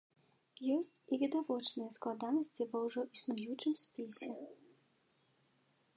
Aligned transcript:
Ёсць 0.75 0.95
і 1.15 1.19
відавочныя 1.23 1.93
складанасці 1.99 2.61
ва 2.73 2.77
ўжо 2.87 3.01
існуючым 3.19 3.73
спісе. 3.85 4.35